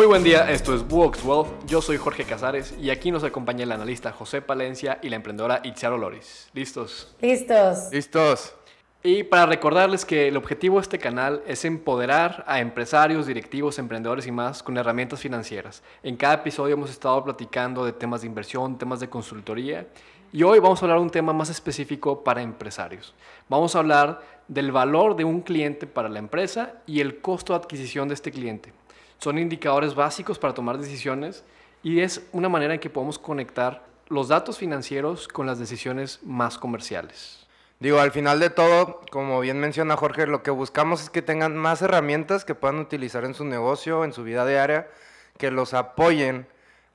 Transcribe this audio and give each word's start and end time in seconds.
Muy 0.00 0.06
buen 0.06 0.24
día, 0.24 0.50
esto 0.50 0.74
es 0.74 0.88
Vox 0.88 1.22
Wealth. 1.22 1.66
Yo 1.66 1.82
soy 1.82 1.98
Jorge 1.98 2.24
Casares 2.24 2.74
y 2.80 2.88
aquí 2.88 3.10
nos 3.10 3.22
acompaña 3.22 3.64
el 3.64 3.72
analista 3.72 4.12
José 4.12 4.40
Palencia 4.40 4.98
y 5.02 5.10
la 5.10 5.16
emprendedora 5.16 5.60
Itziaro 5.62 5.98
Loris. 5.98 6.48
¿Listos? 6.54 7.14
Listos. 7.20 7.90
Listos. 7.92 8.54
Y 9.02 9.24
para 9.24 9.44
recordarles 9.44 10.06
que 10.06 10.28
el 10.28 10.38
objetivo 10.38 10.76
de 10.76 10.84
este 10.84 10.98
canal 10.98 11.42
es 11.46 11.66
empoderar 11.66 12.44
a 12.46 12.60
empresarios, 12.60 13.26
directivos, 13.26 13.78
emprendedores 13.78 14.26
y 14.26 14.32
más 14.32 14.62
con 14.62 14.78
herramientas 14.78 15.20
financieras. 15.20 15.82
En 16.02 16.16
cada 16.16 16.36
episodio 16.36 16.76
hemos 16.76 16.88
estado 16.88 17.22
platicando 17.22 17.84
de 17.84 17.92
temas 17.92 18.22
de 18.22 18.28
inversión, 18.28 18.78
temas 18.78 19.00
de 19.00 19.10
consultoría 19.10 19.86
y 20.32 20.42
hoy 20.44 20.60
vamos 20.60 20.80
a 20.80 20.86
hablar 20.86 21.00
de 21.00 21.04
un 21.04 21.10
tema 21.10 21.34
más 21.34 21.50
específico 21.50 22.24
para 22.24 22.40
empresarios. 22.40 23.12
Vamos 23.50 23.76
a 23.76 23.80
hablar 23.80 24.22
del 24.48 24.72
valor 24.72 25.14
de 25.14 25.24
un 25.24 25.42
cliente 25.42 25.86
para 25.86 26.08
la 26.08 26.20
empresa 26.20 26.76
y 26.86 27.00
el 27.00 27.20
costo 27.20 27.52
de 27.52 27.58
adquisición 27.58 28.08
de 28.08 28.14
este 28.14 28.32
cliente. 28.32 28.79
Son 29.22 29.36
indicadores 29.36 29.94
básicos 29.94 30.38
para 30.38 30.54
tomar 30.54 30.78
decisiones 30.78 31.44
y 31.82 32.00
es 32.00 32.26
una 32.32 32.48
manera 32.48 32.72
en 32.72 32.80
que 32.80 32.88
podemos 32.88 33.18
conectar 33.18 33.84
los 34.08 34.28
datos 34.28 34.56
financieros 34.56 35.28
con 35.28 35.46
las 35.46 35.58
decisiones 35.58 36.20
más 36.22 36.56
comerciales. 36.56 37.46
Digo, 37.80 38.00
al 38.00 38.12
final 38.12 38.40
de 38.40 38.48
todo, 38.48 39.02
como 39.10 39.40
bien 39.40 39.60
menciona 39.60 39.98
Jorge, 39.98 40.26
lo 40.26 40.42
que 40.42 40.50
buscamos 40.50 41.02
es 41.02 41.10
que 41.10 41.20
tengan 41.20 41.54
más 41.54 41.82
herramientas 41.82 42.46
que 42.46 42.54
puedan 42.54 42.78
utilizar 42.78 43.24
en 43.24 43.34
su 43.34 43.44
negocio, 43.44 44.04
en 44.04 44.14
su 44.14 44.24
vida 44.24 44.46
diaria, 44.46 44.88
que 45.36 45.50
los 45.50 45.74
apoyen 45.74 46.46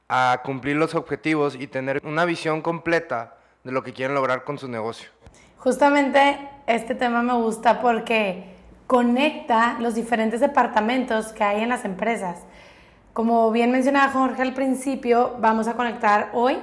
a 0.09 0.41
cumplir 0.43 0.77
los 0.77 0.95
objetivos 0.95 1.53
y 1.53 1.67
tener 1.67 2.01
una 2.05 2.25
visión 2.25 2.63
completa 2.63 3.37
de 3.63 3.71
lo 3.71 3.83
que 3.83 3.93
quieren 3.93 4.15
lograr 4.15 4.43
con 4.43 4.57
su 4.57 4.67
negocio. 4.67 5.09
Justamente 5.57 6.39
este 6.65 6.95
tema 6.95 7.21
me 7.21 7.33
gusta 7.33 7.81
porque 7.81 8.54
conecta 8.87 9.77
los 9.79 9.95
diferentes 9.95 10.39
departamentos 10.39 11.33
que 11.33 11.43
hay 11.43 11.63
en 11.63 11.69
las 11.69 11.85
empresas. 11.85 12.39
Como 13.13 13.51
bien 13.51 13.71
mencionaba 13.71 14.11
Jorge 14.11 14.41
al 14.41 14.53
principio, 14.53 15.35
vamos 15.39 15.67
a 15.67 15.75
conectar 15.75 16.29
hoy 16.33 16.57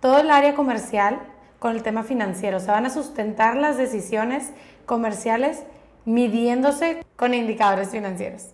todo 0.00 0.18
el 0.18 0.30
área 0.30 0.54
comercial, 0.54 1.20
con 1.64 1.74
el 1.74 1.82
tema 1.82 2.02
financiero. 2.02 2.60
Se 2.60 2.70
van 2.70 2.84
a 2.84 2.90
sustentar 2.90 3.56
las 3.56 3.78
decisiones 3.78 4.52
comerciales 4.84 5.62
midiéndose 6.04 7.02
con 7.16 7.32
indicadores 7.32 7.88
financieros. 7.88 8.50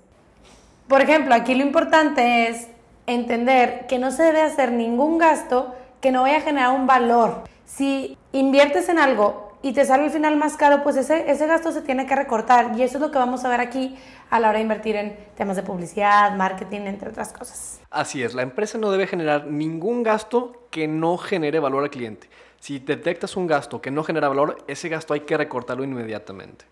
Por 0.87 1.01
ejemplo, 1.01 1.35
aquí 1.35 1.57
lo 1.57 1.65
importante 1.65 2.47
es 2.47 2.69
entender 3.09 3.89
que 3.89 3.99
no 3.99 4.13
se 4.13 4.23
debe 4.23 4.43
hacer 4.43 4.71
ningún 4.71 5.19
gasto 5.19 5.75
que 6.01 6.13
no 6.13 6.23
vaya 6.23 6.37
a 6.37 6.43
generar 6.43 6.71
un 6.71 6.87
valor. 6.87 7.43
Si 7.65 8.17
inviertes 8.31 8.89
en 8.89 9.01
algo 9.01 9.50
y 9.63 9.73
te 9.73 9.85
sale 9.85 10.05
al 10.05 10.11
final 10.11 10.37
más 10.37 10.57
caro, 10.57 10.83
pues 10.83 10.97
ese, 10.97 11.31
ese 11.31 11.47
gasto 11.47 11.71
se 11.73 11.83
tiene 11.83 12.07
que 12.07 12.17
recortar 12.17 12.73
y 12.79 12.83
eso 12.83 12.97
es 12.97 13.03
lo 13.03 13.11
que 13.11 13.19
vamos 13.19 13.45
a 13.45 13.49
ver 13.49 13.61
aquí 13.61 13.97
a 14.31 14.41
la 14.41 14.49
hora 14.49 14.59
de 14.59 14.63
invertir 14.63 14.97
en 14.97 15.17
temas 15.37 15.57
de 15.57 15.63
publicidad, 15.63 16.35
marketing, 16.35 16.83
entre 16.83 17.11
otras 17.11 17.33
cosas. 17.33 17.81
Así 17.91 18.23
es, 18.23 18.35
la 18.35 18.43
empresa 18.43 18.79
no 18.79 18.91
debe 18.91 19.07
generar 19.07 19.47
ningún 19.47 20.03
gasto 20.03 20.67
que 20.71 20.89
no 20.89 21.19
genere 21.19 21.61
valor 21.61 21.83
al 21.83 21.91
cliente. 21.91 22.29
Si 22.59 22.79
detectas 22.79 23.37
un 23.37 23.47
gasto 23.47 23.81
que 23.81 23.91
no 23.91 24.05
genera 24.05 24.29
valor, 24.29 24.59
ese 24.67 24.89
gasto 24.89 25.15
hay 25.15 25.21
que 25.21 25.37
recortarlo 25.37 25.85
inmediatamente. 25.85 26.65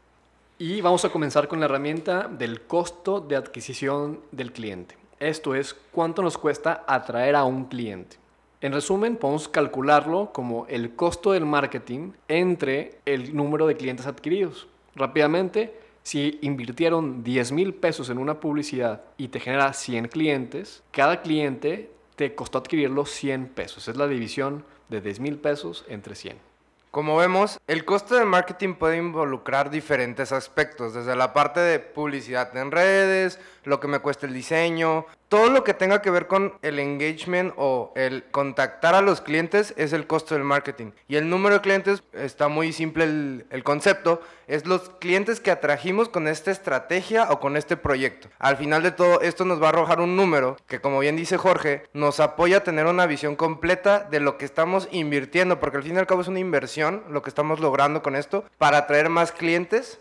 Y 0.58 0.80
vamos 0.80 1.04
a 1.04 1.10
comenzar 1.10 1.48
con 1.48 1.60
la 1.60 1.66
herramienta 1.66 2.28
del 2.28 2.62
costo 2.62 3.20
de 3.20 3.36
adquisición 3.36 4.20
del 4.32 4.52
cliente. 4.52 4.96
Esto 5.20 5.54
es 5.54 5.74
cuánto 5.92 6.22
nos 6.22 6.36
cuesta 6.36 6.84
atraer 6.86 7.36
a 7.36 7.44
un 7.44 7.66
cliente. 7.66 8.16
En 8.60 8.72
resumen, 8.72 9.16
podemos 9.16 9.48
calcularlo 9.48 10.32
como 10.32 10.66
el 10.66 10.96
costo 10.96 11.30
del 11.30 11.46
marketing 11.46 12.10
entre 12.26 12.98
el 13.06 13.36
número 13.36 13.68
de 13.68 13.76
clientes 13.76 14.08
adquiridos. 14.08 14.66
Rápidamente, 14.96 15.78
si 16.02 16.40
invirtieron 16.42 17.22
10 17.22 17.52
mil 17.52 17.72
pesos 17.72 18.10
en 18.10 18.18
una 18.18 18.40
publicidad 18.40 19.02
y 19.16 19.28
te 19.28 19.38
genera 19.38 19.72
100 19.72 20.08
clientes, 20.08 20.82
cada 20.90 21.22
cliente 21.22 21.92
te 22.16 22.34
costó 22.34 22.58
adquirirlo 22.58 23.06
100 23.06 23.46
pesos. 23.46 23.86
Es 23.86 23.96
la 23.96 24.08
división 24.08 24.64
de 24.88 25.02
10 25.02 25.20
mil 25.20 25.36
pesos 25.36 25.84
entre 25.88 26.16
100. 26.16 26.48
Como 26.90 27.16
vemos, 27.18 27.60
el 27.66 27.84
costo 27.84 28.16
de 28.16 28.24
marketing 28.24 28.74
puede 28.74 28.96
involucrar 28.96 29.70
diferentes 29.70 30.32
aspectos, 30.32 30.94
desde 30.94 31.14
la 31.14 31.34
parte 31.34 31.60
de 31.60 31.78
publicidad 31.78 32.56
en 32.56 32.72
redes, 32.72 33.38
lo 33.68 33.80
que 33.80 33.86
me 33.88 33.98
cuesta 34.00 34.26
el 34.26 34.32
diseño, 34.32 35.06
todo 35.28 35.50
lo 35.50 35.62
que 35.62 35.74
tenga 35.74 36.00
que 36.00 36.10
ver 36.10 36.26
con 36.26 36.54
el 36.62 36.78
engagement 36.78 37.52
o 37.58 37.92
el 37.96 38.24
contactar 38.30 38.94
a 38.94 39.02
los 39.02 39.20
clientes 39.20 39.74
es 39.76 39.92
el 39.92 40.06
costo 40.06 40.34
del 40.34 40.42
marketing. 40.42 40.92
Y 41.06 41.16
el 41.16 41.28
número 41.28 41.56
de 41.56 41.60
clientes 41.60 42.02
está 42.14 42.48
muy 42.48 42.72
simple 42.72 43.04
el, 43.04 43.62
concepto, 43.64 44.22
es 44.46 44.66
los 44.66 44.88
clientes 44.88 45.40
que 45.40 45.50
atrajimos 45.50 46.08
con 46.08 46.28
esta 46.28 46.50
estrategia 46.50 47.28
o 47.30 47.40
con 47.40 47.58
este 47.58 47.76
proyecto. 47.76 48.28
Al 48.38 48.56
final 48.56 48.82
de 48.82 48.90
todo, 48.90 49.20
esto 49.20 49.44
nos 49.44 49.60
va 49.60 49.66
a 49.66 49.68
arrojar 49.68 50.00
un 50.00 50.16
número 50.16 50.56
que 50.66 50.80
como 50.80 51.00
bien 51.00 51.16
dice 51.16 51.36
Jorge, 51.36 51.84
nos 51.92 52.20
apoya 52.20 52.58
a 52.58 52.64
tener 52.64 52.86
una 52.86 53.04
visión 53.04 53.36
completa 53.36 54.00
de 54.10 54.20
lo 54.20 54.38
que 54.38 54.46
estamos 54.46 54.88
invirtiendo, 54.92 55.60
porque 55.60 55.76
al 55.76 55.82
fin 55.82 55.96
y 55.96 55.98
al 55.98 56.06
cabo 56.06 56.22
es 56.22 56.28
una 56.28 56.40
inversión 56.40 57.04
lo 57.10 57.20
que 57.20 57.28
estamos 57.28 57.60
logrando 57.60 58.02
con 58.02 58.16
esto 58.16 58.44
para 58.56 58.78
atraer 58.78 59.10
más 59.10 59.32
clientes. 59.32 60.00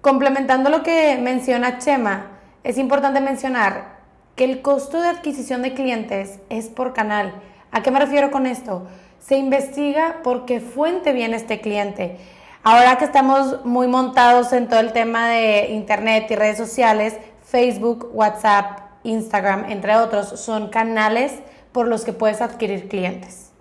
Complementando 0.00 0.70
lo 0.70 0.84
que 0.84 1.18
menciona 1.20 1.78
Chema, 1.78 2.39
es 2.62 2.78
importante 2.78 3.20
mencionar 3.20 4.00
que 4.36 4.44
el 4.44 4.62
costo 4.62 5.00
de 5.00 5.08
adquisición 5.08 5.62
de 5.62 5.74
clientes 5.74 6.40
es 6.50 6.68
por 6.68 6.92
canal. 6.92 7.34
¿A 7.72 7.82
qué 7.82 7.90
me 7.90 8.00
refiero 8.00 8.30
con 8.30 8.46
esto? 8.46 8.86
Se 9.18 9.36
investiga 9.36 10.22
por 10.22 10.44
qué 10.44 10.60
fuente 10.60 11.12
viene 11.12 11.36
este 11.36 11.60
cliente. 11.60 12.18
Ahora 12.62 12.98
que 12.98 13.04
estamos 13.06 13.64
muy 13.64 13.86
montados 13.86 14.52
en 14.52 14.68
todo 14.68 14.80
el 14.80 14.92
tema 14.92 15.28
de 15.28 15.70
Internet 15.70 16.26
y 16.30 16.36
redes 16.36 16.58
sociales, 16.58 17.16
Facebook, 17.42 18.10
WhatsApp, 18.12 18.80
Instagram, 19.04 19.70
entre 19.70 19.96
otros, 19.96 20.40
son 20.40 20.68
canales 20.68 21.32
por 21.72 21.88
los 21.88 22.04
que 22.04 22.12
puedes 22.12 22.42
adquirir 22.42 22.88
clientes. 22.88 23.52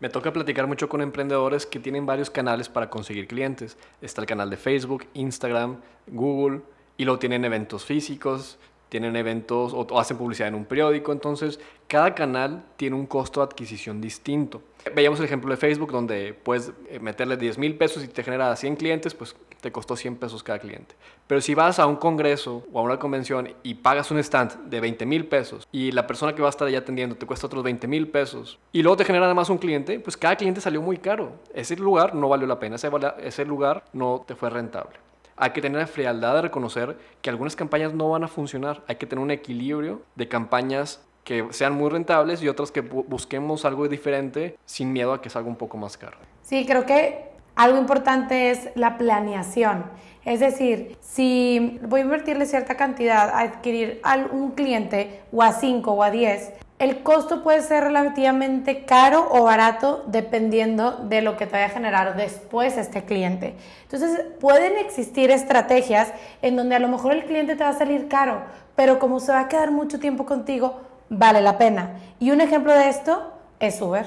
Me 0.00 0.08
toca 0.08 0.32
platicar 0.32 0.66
mucho 0.66 0.88
con 0.88 1.02
emprendedores 1.02 1.66
que 1.66 1.78
tienen 1.78 2.06
varios 2.06 2.30
canales 2.30 2.68
para 2.68 2.90
conseguir 2.90 3.28
clientes. 3.28 3.76
Está 4.00 4.22
el 4.22 4.26
canal 4.26 4.50
de 4.50 4.56
Facebook, 4.56 5.06
Instagram, 5.14 5.80
Google, 6.08 6.62
y 7.00 7.06
luego 7.06 7.18
tienen 7.18 7.46
eventos 7.46 7.86
físicos, 7.86 8.58
tienen 8.90 9.16
eventos 9.16 9.72
o, 9.72 9.98
hacen 9.98 10.18
publicidad 10.18 10.48
en 10.48 10.54
un 10.54 10.66
periódico, 10.66 11.12
entonces 11.12 11.58
cada 11.88 12.14
canal 12.14 12.62
tiene 12.76 12.94
un 12.94 13.06
costo 13.06 13.40
de 13.40 13.46
adquisición 13.46 14.02
distinto. 14.02 14.60
Veíamos 14.94 15.18
el 15.18 15.24
ejemplo 15.24 15.50
de 15.50 15.56
Facebook 15.56 15.92
donde 15.92 16.34
puedes 16.34 16.72
eh, 16.90 17.00
meterle 17.00 17.38
10 17.38 17.56
mil 17.56 17.74
pesos 17.78 18.04
y 18.04 18.08
te 18.08 18.22
genera 18.22 18.54
100 18.54 18.76
clientes, 18.76 19.14
pues 19.14 19.34
te 19.62 19.72
costó 19.72 19.96
100 19.96 20.16
pesos 20.16 20.42
cada 20.42 20.58
cliente. 20.58 20.94
Pero 21.26 21.40
si 21.40 21.54
vas 21.54 21.78
a 21.78 21.86
un 21.86 21.96
congreso 21.96 22.66
o 22.70 22.80
a 22.80 22.82
una 22.82 22.98
convención 22.98 23.48
y 23.62 23.76
pagas 23.76 24.10
un 24.10 24.18
stand 24.18 24.68
de 24.68 24.80
20 24.80 25.06
mil 25.06 25.24
pesos 25.24 25.66
y 25.72 25.92
la 25.92 26.06
persona 26.06 26.34
que 26.34 26.42
va 26.42 26.48
a 26.48 26.50
estar 26.50 26.68
allá 26.68 26.80
atendiendo 26.80 27.16
te 27.16 27.24
cuesta 27.24 27.46
otros 27.46 27.64
20 27.64 27.88
mil 27.88 28.08
pesos 28.08 28.58
y 28.72 28.82
luego 28.82 28.98
te 28.98 29.06
genera 29.06 29.24
además 29.24 29.48
un 29.48 29.56
cliente, 29.56 30.00
pues 30.00 30.18
cada 30.18 30.36
cliente 30.36 30.60
salió 30.60 30.82
muy 30.82 30.98
caro. 30.98 31.32
Ese 31.54 31.76
lugar 31.76 32.14
no 32.14 32.28
valió 32.28 32.46
la 32.46 32.60
pena, 32.60 32.76
ese 32.76 33.44
lugar 33.46 33.84
no 33.94 34.22
te 34.26 34.34
fue 34.34 34.50
rentable 34.50 34.98
hay 35.40 35.50
que 35.50 35.62
tener 35.62 35.80
la 35.80 35.86
frialdad 35.86 36.34
de 36.34 36.42
reconocer 36.42 36.98
que 37.22 37.30
algunas 37.30 37.56
campañas 37.56 37.94
no 37.94 38.10
van 38.10 38.24
a 38.24 38.28
funcionar. 38.28 38.84
Hay 38.86 38.96
que 38.96 39.06
tener 39.06 39.22
un 39.22 39.30
equilibrio 39.30 40.02
de 40.14 40.28
campañas 40.28 41.00
que 41.24 41.46
sean 41.50 41.74
muy 41.74 41.90
rentables 41.90 42.42
y 42.42 42.48
otras 42.48 42.70
que 42.70 42.82
busquemos 42.82 43.64
algo 43.64 43.88
diferente 43.88 44.56
sin 44.64 44.92
miedo 44.92 45.12
a 45.12 45.20
que 45.20 45.30
salga 45.30 45.48
un 45.48 45.56
poco 45.56 45.78
más 45.78 45.96
caro. 45.96 46.18
Sí, 46.42 46.66
creo 46.66 46.84
que 46.84 47.30
algo 47.56 47.78
importante 47.78 48.50
es 48.50 48.68
la 48.74 48.98
planeación. 48.98 49.84
Es 50.24 50.40
decir, 50.40 50.96
si 51.00 51.80
voy 51.82 52.00
a 52.00 52.04
invertirle 52.04 52.44
cierta 52.44 52.76
cantidad 52.76 53.30
a 53.30 53.40
adquirir 53.40 54.00
a 54.02 54.16
un 54.16 54.52
cliente 54.52 55.22
o 55.32 55.42
a 55.42 55.52
5 55.52 55.90
o 55.90 56.02
a 56.02 56.10
10, 56.10 56.52
el 56.80 57.02
costo 57.02 57.42
puede 57.42 57.60
ser 57.60 57.84
relativamente 57.84 58.86
caro 58.86 59.28
o 59.30 59.44
barato 59.44 60.02
dependiendo 60.06 60.92
de 60.92 61.20
lo 61.20 61.36
que 61.36 61.44
te 61.44 61.52
vaya 61.52 61.66
a 61.66 61.68
generar 61.68 62.16
después 62.16 62.78
este 62.78 63.04
cliente. 63.04 63.54
Entonces, 63.82 64.24
pueden 64.40 64.78
existir 64.78 65.30
estrategias 65.30 66.10
en 66.40 66.56
donde 66.56 66.74
a 66.76 66.78
lo 66.78 66.88
mejor 66.88 67.12
el 67.12 67.26
cliente 67.26 67.54
te 67.54 67.64
va 67.64 67.68
a 67.68 67.78
salir 67.78 68.08
caro, 68.08 68.42
pero 68.76 68.98
como 68.98 69.20
se 69.20 69.30
va 69.30 69.40
a 69.40 69.48
quedar 69.48 69.70
mucho 69.70 70.00
tiempo 70.00 70.24
contigo, 70.24 70.80
vale 71.10 71.42
la 71.42 71.58
pena. 71.58 72.00
Y 72.18 72.30
un 72.30 72.40
ejemplo 72.40 72.72
de 72.72 72.88
esto 72.88 73.30
es 73.60 73.78
Uber. 73.82 74.06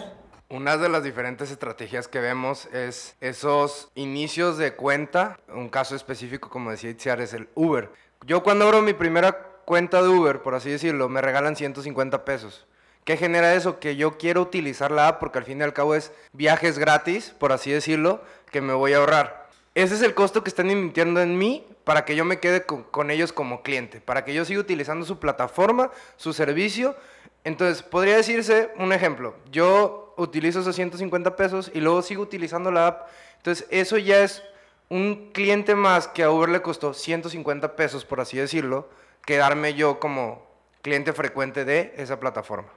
Una 0.49 0.75
de 0.75 0.89
las 0.89 1.03
diferentes 1.03 1.51
estrategias 1.51 2.07
que 2.07 2.21
vemos 2.21 2.65
es 2.73 3.15
esos 3.21 3.91
inicios 3.93 4.57
de 4.57 4.73
cuenta. 4.73 5.37
Un 5.53 5.69
caso 5.69 5.95
específico, 5.95 6.49
como 6.49 6.71
decía 6.71 6.89
Itziar, 6.89 7.21
es 7.21 7.33
el 7.33 7.49
Uber. 7.53 7.91
Yo 8.25 8.41
cuando 8.41 8.65
abro 8.65 8.81
mi 8.81 8.93
primera 8.93 9.52
cuenta 9.65 10.01
de 10.01 10.09
Uber, 10.09 10.41
por 10.41 10.55
así 10.55 10.69
decirlo, 10.69 11.09
me 11.09 11.21
regalan 11.21 11.55
150 11.55 12.25
pesos. 12.25 12.65
¿Qué 13.03 13.17
genera 13.17 13.53
eso? 13.53 13.79
Que 13.79 13.95
yo 13.95 14.17
quiero 14.17 14.41
utilizar 14.41 14.91
la 14.91 15.07
app 15.07 15.19
porque 15.19 15.37
al 15.37 15.45
fin 15.45 15.59
y 15.59 15.63
al 15.63 15.73
cabo 15.73 15.95
es 15.95 16.11
viajes 16.31 16.79
gratis, 16.79 17.33
por 17.37 17.51
así 17.51 17.71
decirlo, 17.71 18.21
que 18.51 18.61
me 18.61 18.73
voy 18.73 18.93
a 18.93 18.97
ahorrar. 18.97 19.49
Ese 19.75 19.95
es 19.95 20.01
el 20.01 20.13
costo 20.13 20.43
que 20.43 20.49
están 20.49 20.69
invirtiendo 20.69 21.19
en 21.19 21.37
mí 21.37 21.65
para 21.83 22.05
que 22.05 22.15
yo 22.15 22.23
me 22.23 22.39
quede 22.39 22.65
con, 22.65 23.11
ellos 23.11 23.33
como 23.33 23.61
cliente, 23.61 23.99
para 23.99 24.23
que 24.23 24.33
yo 24.33 24.45
siga 24.45 24.61
utilizando 24.61 25.05
su 25.05 25.19
plataforma, 25.19 25.91
su 26.15 26.31
servicio. 26.31 26.95
Entonces, 27.43 27.83
podría 27.83 28.15
decirse 28.15 28.71
un 28.77 28.93
ejemplo, 28.93 29.35
yo 29.51 30.13
utilizo 30.15 30.61
esos 30.61 30.75
150 30.75 31.35
pesos 31.35 31.71
y 31.73 31.81
luego 31.81 32.01
sigo 32.03 32.23
utilizando 32.23 32.71
la 32.71 32.87
app. 32.87 33.07
Entonces, 33.37 33.67
eso 33.69 33.97
ya 33.97 34.23
es 34.23 34.43
un 34.89 35.31
cliente 35.33 35.75
más 35.75 36.07
que 36.07 36.23
a 36.23 36.29
Uber 36.29 36.49
le 36.49 36.61
costó 36.61 36.93
150 36.93 37.75
pesos, 37.75 38.05
por 38.05 38.21
así 38.21 38.37
decirlo, 38.37 38.87
quedarme 39.25 39.73
yo 39.73 39.99
como 39.99 40.43
cliente 40.81 41.13
frecuente 41.13 41.65
de 41.65 41.93
esa 41.97 42.19
plataforma. 42.19 42.69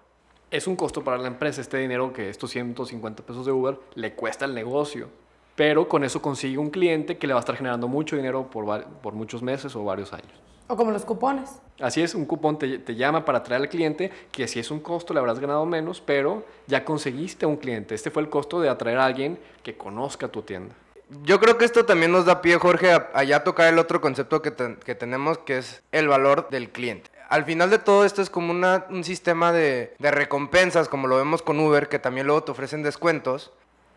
Es 0.50 0.66
un 0.66 0.76
costo 0.76 1.02
para 1.02 1.18
la 1.18 1.26
empresa 1.26 1.60
este 1.60 1.78
dinero 1.78 2.12
que 2.12 2.28
estos 2.28 2.50
150 2.50 3.24
pesos 3.24 3.46
de 3.46 3.52
Uber 3.52 3.78
le 3.94 4.14
cuesta 4.14 4.44
el 4.44 4.54
negocio, 4.54 5.08
pero 5.56 5.88
con 5.88 6.04
eso 6.04 6.22
consigue 6.22 6.58
un 6.58 6.70
cliente 6.70 7.18
que 7.18 7.26
le 7.26 7.32
va 7.32 7.40
a 7.40 7.40
estar 7.40 7.56
generando 7.56 7.88
mucho 7.88 8.14
dinero 8.14 8.48
por, 8.48 8.84
por 9.02 9.14
muchos 9.14 9.42
meses 9.42 9.74
o 9.74 9.84
varios 9.84 10.12
años. 10.12 10.32
O 10.68 10.76
como 10.76 10.90
los 10.90 11.04
cupones. 11.04 11.60
Así 11.80 12.00
es, 12.00 12.14
un 12.14 12.26
cupón 12.26 12.58
te, 12.58 12.78
te, 12.78 12.94
llama 12.94 13.24
para 13.24 13.38
atraer 13.38 13.62
al 13.62 13.68
cliente, 13.68 14.10
que 14.32 14.48
si 14.48 14.58
es 14.58 14.70
un 14.70 14.80
costo 14.80 15.14
le 15.14 15.20
habrás 15.20 15.38
ganado 15.38 15.64
menos, 15.66 16.00
pero 16.00 16.44
ya 16.66 16.84
conseguiste 16.84 17.46
un 17.46 17.56
cliente. 17.56 17.94
Este 17.94 18.10
fue 18.10 18.22
el 18.22 18.28
costo 18.28 18.60
de 18.60 18.68
atraer 18.68 18.98
a 18.98 19.04
alguien 19.04 19.38
que 19.62 19.76
conozca 19.76 20.28
tu 20.28 20.42
tienda. 20.42 20.74
Yo 21.22 21.38
creo 21.38 21.56
que 21.56 21.64
esto 21.64 21.84
también 21.84 22.10
nos 22.10 22.24
da 22.24 22.42
pie, 22.42 22.58
Jorge, 22.58 22.90
a, 22.90 23.22
ya 23.22 23.44
tocar 23.44 23.72
el 23.72 23.78
otro 23.78 24.00
concepto 24.00 24.42
que, 24.42 24.52
que, 24.84 24.94
tenemos, 24.96 25.38
que 25.38 25.58
es 25.58 25.82
el 25.92 26.08
valor 26.08 26.48
del 26.50 26.70
cliente. 26.70 27.10
Al 27.28 27.44
final 27.44 27.70
de 27.70 27.78
todo 27.78 28.04
esto 28.04 28.22
es 28.22 28.30
como 28.30 28.52
un 28.52 29.04
sistema 29.04 29.52
de, 29.52 29.94
de 29.98 30.10
recompensas, 30.10 30.88
como 30.88 31.06
lo 31.06 31.16
vemos 31.16 31.42
con 31.42 31.60
Uber, 31.60 31.88
que 31.88 32.00
también 32.00 32.26
luego 32.26 32.42
te 32.42 32.50
ofrecen 32.50 32.82
descuentos. 32.82 33.52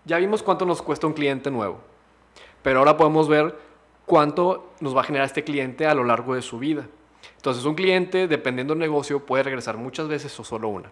Ya 0.06 0.18
vimos 0.18 0.44
cuánto 0.44 0.66
nos 0.66 0.84
cuesta 0.84 1.08
un 1.08 1.14
cliente 1.14 1.50
nuevo, 1.50 1.80
pero 2.62 2.80
ahora 2.80 2.96
podemos 2.96 3.28
ver 3.28 3.56
cuánto 4.06 4.72
nos 4.80 4.96
va 4.96 5.02
a 5.02 5.04
generar 5.04 5.26
este 5.26 5.44
cliente 5.44 5.88
a 5.88 5.96
lo 5.96 6.04
largo 6.04 6.36
de 6.36 6.42
su 6.44 6.60
vida. 6.60 6.88
Entonces, 7.36 7.66
un 7.66 7.76
cliente, 7.76 8.28
dependiendo 8.28 8.74
del 8.74 8.80
negocio, 8.80 9.26
puede 9.26 9.44
regresar 9.44 9.78
muchas 9.78 10.08
veces 10.08 10.40
o 10.40 10.44
solo 10.44 10.68
una. 10.68 10.92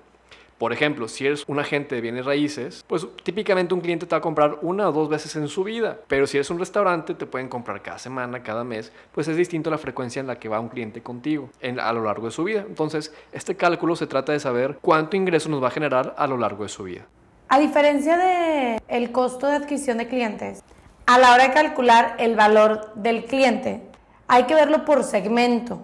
Por 0.58 0.74
ejemplo, 0.74 1.08
si 1.08 1.28
eres 1.28 1.44
un 1.48 1.60
agente 1.60 1.96
de 1.96 2.02
bienes 2.02 2.26
raíces, 2.26 2.84
pues 2.88 3.06
típicamente 3.24 3.76
un 3.76 3.82
cliente 3.82 4.08
te 4.08 4.16
va 4.16 4.18
a 4.18 4.22
comprar 4.22 4.58
una 4.64 4.90
o 4.90 4.92
dos 4.92 5.08
veces 5.08 5.36
en 5.36 5.48
su 5.48 5.64
vida. 5.64 6.00
Pero 6.08 6.26
si 6.26 6.38
eres 6.38 6.50
un 6.50 6.58
restaurante, 6.58 7.14
te 7.14 7.28
pueden 7.28 7.48
comprar 7.48 7.84
cada 7.84 8.00
semana, 8.00 8.42
cada 8.42 8.64
mes, 8.64 8.92
pues 9.12 9.28
es 9.28 9.38
distinto 9.38 9.70
la 9.70 9.78
frecuencia 9.78 10.20
en 10.20 10.28
la 10.28 10.40
que 10.40 10.50
va 10.50 10.60
un 10.60 10.70
cliente 10.70 11.02
contigo 11.02 11.50
en, 11.62 11.80
a 11.80 11.94
lo 11.94 12.04
largo 12.04 12.26
de 12.26 12.32
su 12.32 12.44
vida. 12.44 12.66
Entonces, 12.68 13.14
este 13.32 13.56
cálculo 13.56 13.96
se 13.96 14.08
trata 14.08 14.32
de 14.32 14.40
saber 14.40 14.80
cuánto 14.82 15.16
ingreso 15.16 15.48
nos 15.50 15.62
va 15.62 15.68
a 15.68 15.72
generar 15.72 16.16
a 16.18 16.26
lo 16.26 16.38
largo 16.38 16.64
de 16.64 16.70
su 16.70 16.84
vida. 16.84 17.06
A 17.50 17.60
diferencia 17.60 18.18
del 18.18 18.82
el 18.88 19.12
costo 19.12 19.48
de 19.48 19.58
adquisición 19.58 20.00
de 20.00 20.08
clientes, 20.08 20.64
a 21.06 21.20
la 21.20 21.34
hora 21.34 21.48
de 21.48 21.54
calcular 21.54 22.16
el 22.20 22.36
valor 22.36 22.94
del 22.96 23.26
cliente, 23.26 23.84
hay 24.28 24.44
que 24.44 24.56
verlo 24.56 24.86
por 24.86 25.04
segmento. 25.04 25.80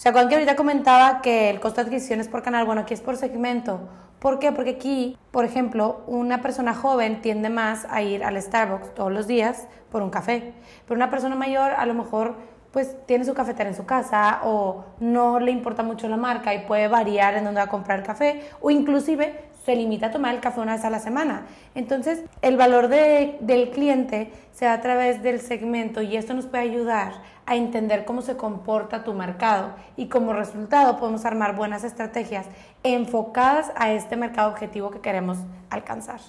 O 0.00 0.02
sea, 0.02 0.14
cuando 0.14 0.34
ahorita 0.34 0.56
comentaba 0.56 1.20
que 1.20 1.50
el 1.50 1.60
costo 1.60 1.82
de 1.82 1.88
adquisición 1.88 2.20
es 2.20 2.28
por 2.28 2.42
canal, 2.42 2.64
bueno, 2.64 2.80
aquí 2.80 2.94
es 2.94 3.02
por 3.02 3.18
segmento. 3.18 3.80
¿Por 4.18 4.38
qué? 4.38 4.50
Porque 4.50 4.70
aquí, 4.70 5.18
por 5.30 5.44
ejemplo, 5.44 6.04
una 6.06 6.40
persona 6.40 6.72
joven 6.72 7.20
tiende 7.20 7.50
más 7.50 7.86
a 7.90 8.00
ir 8.00 8.24
al 8.24 8.40
Starbucks 8.40 8.94
todos 8.94 9.12
los 9.12 9.26
días 9.26 9.68
por 9.92 10.00
un 10.00 10.08
café. 10.08 10.54
Pero 10.86 10.96
una 10.96 11.10
persona 11.10 11.36
mayor 11.36 11.72
a 11.72 11.84
lo 11.84 11.92
mejor 11.92 12.36
pues 12.72 12.96
tiene 13.04 13.26
su 13.26 13.34
cafetera 13.34 13.68
en 13.68 13.76
su 13.76 13.84
casa 13.84 14.40
o 14.44 14.86
no 15.00 15.38
le 15.38 15.50
importa 15.50 15.82
mucho 15.82 16.08
la 16.08 16.16
marca 16.16 16.54
y 16.54 16.60
puede 16.60 16.88
variar 16.88 17.34
en 17.34 17.44
dónde 17.44 17.58
va 17.58 17.66
a 17.66 17.70
comprar 17.70 18.02
café 18.02 18.48
o 18.62 18.70
inclusive 18.70 19.49
se 19.64 19.76
limita 19.76 20.06
a 20.06 20.10
tomar 20.10 20.34
el 20.34 20.40
café 20.40 20.60
una 20.60 20.74
vez 20.74 20.84
a 20.84 20.90
la 20.90 21.00
semana. 21.00 21.46
Entonces, 21.74 22.22
el 22.42 22.56
valor 22.56 22.88
de, 22.88 23.36
del 23.40 23.70
cliente 23.70 24.32
se 24.52 24.64
da 24.64 24.74
a 24.74 24.80
través 24.80 25.22
del 25.22 25.40
segmento 25.40 26.02
y 26.02 26.16
esto 26.16 26.34
nos 26.34 26.46
puede 26.46 26.64
ayudar 26.64 27.22
a 27.46 27.56
entender 27.56 28.04
cómo 28.04 28.22
se 28.22 28.36
comporta 28.36 29.04
tu 29.04 29.12
mercado 29.12 29.74
y 29.96 30.06
como 30.06 30.32
resultado 30.32 30.98
podemos 30.98 31.24
armar 31.24 31.56
buenas 31.56 31.84
estrategias 31.84 32.46
enfocadas 32.82 33.72
a 33.76 33.92
este 33.92 34.16
mercado 34.16 34.50
objetivo 34.50 34.90
que 34.90 35.00
queremos 35.00 35.38
alcanzar. 35.68 36.20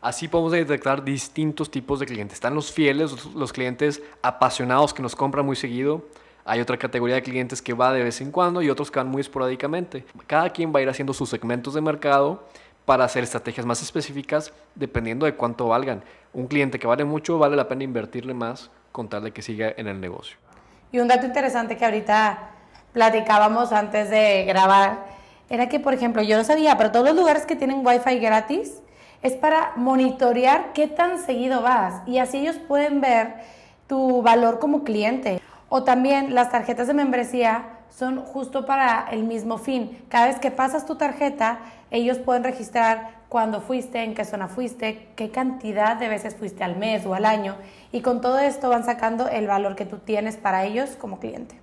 Así 0.00 0.28
podemos 0.28 0.52
detectar 0.52 1.02
distintos 1.02 1.70
tipos 1.70 1.98
de 1.98 2.06
clientes. 2.06 2.34
Están 2.34 2.54
los 2.54 2.70
fieles, 2.70 3.24
los 3.34 3.52
clientes 3.52 4.02
apasionados 4.20 4.92
que 4.92 5.00
nos 5.00 5.16
compran 5.16 5.46
muy 5.46 5.56
seguido. 5.56 6.04
Hay 6.44 6.60
otra 6.60 6.76
categoría 6.76 7.14
de 7.14 7.22
clientes 7.22 7.62
que 7.62 7.72
va 7.72 7.90
de 7.90 8.02
vez 8.02 8.20
en 8.20 8.30
cuando 8.30 8.60
y 8.60 8.68
otros 8.68 8.90
que 8.90 8.98
van 8.98 9.08
muy 9.08 9.22
esporádicamente. 9.22 10.04
Cada 10.26 10.50
quien 10.50 10.74
va 10.74 10.80
a 10.80 10.82
ir 10.82 10.90
haciendo 10.90 11.14
sus 11.14 11.30
segmentos 11.30 11.72
de 11.72 11.80
mercado 11.80 12.44
para 12.84 13.04
hacer 13.04 13.24
estrategias 13.24 13.66
más 13.66 13.82
específicas 13.82 14.52
dependiendo 14.74 15.26
de 15.26 15.34
cuánto 15.34 15.68
valgan. 15.68 16.02
Un 16.32 16.46
cliente 16.46 16.78
que 16.78 16.86
vale 16.86 17.04
mucho 17.04 17.38
vale 17.38 17.56
la 17.56 17.68
pena 17.68 17.84
invertirle 17.84 18.34
más 18.34 18.70
con 18.92 19.08
tal 19.08 19.24
de 19.24 19.32
que 19.32 19.42
siga 19.42 19.72
en 19.76 19.88
el 19.88 20.00
negocio. 20.00 20.36
Y 20.92 20.98
un 20.98 21.08
dato 21.08 21.26
interesante 21.26 21.76
que 21.76 21.84
ahorita 21.84 22.50
platicábamos 22.92 23.72
antes 23.72 24.10
de 24.10 24.44
grabar 24.44 25.06
era 25.50 25.68
que, 25.68 25.80
por 25.80 25.92
ejemplo, 25.94 26.22
yo 26.22 26.36
no 26.36 26.44
sabía, 26.44 26.76
pero 26.78 26.92
todos 26.92 27.06
los 27.06 27.16
lugares 27.16 27.44
que 27.44 27.56
tienen 27.56 27.84
Wi-Fi 27.84 28.18
gratis 28.18 28.80
es 29.22 29.32
para 29.32 29.72
monitorear 29.76 30.72
qué 30.72 30.86
tan 30.86 31.18
seguido 31.18 31.62
vas 31.62 32.02
y 32.06 32.18
así 32.18 32.38
ellos 32.38 32.56
pueden 32.56 33.00
ver 33.00 33.34
tu 33.86 34.22
valor 34.22 34.58
como 34.58 34.84
cliente. 34.84 35.40
O 35.68 35.82
también 35.82 36.34
las 36.34 36.50
tarjetas 36.50 36.86
de 36.86 36.94
membresía 36.94 37.73
son 37.96 38.24
justo 38.24 38.66
para 38.66 39.06
el 39.10 39.24
mismo 39.24 39.58
fin. 39.58 40.04
Cada 40.08 40.26
vez 40.26 40.38
que 40.38 40.50
pasas 40.50 40.86
tu 40.86 40.96
tarjeta, 40.96 41.60
ellos 41.90 42.18
pueden 42.18 42.42
registrar 42.42 43.22
cuándo 43.28 43.60
fuiste, 43.60 44.02
en 44.02 44.14
qué 44.14 44.24
zona 44.24 44.48
fuiste, 44.48 45.08
qué 45.16 45.30
cantidad 45.30 45.96
de 45.96 46.08
veces 46.08 46.34
fuiste 46.34 46.64
al 46.64 46.76
mes 46.76 47.06
o 47.06 47.14
al 47.14 47.24
año. 47.24 47.56
Y 47.92 48.00
con 48.00 48.20
todo 48.20 48.38
esto 48.38 48.68
van 48.68 48.84
sacando 48.84 49.28
el 49.28 49.46
valor 49.46 49.76
que 49.76 49.86
tú 49.86 49.98
tienes 49.98 50.36
para 50.36 50.64
ellos 50.64 50.90
como 50.98 51.20
cliente. 51.20 51.60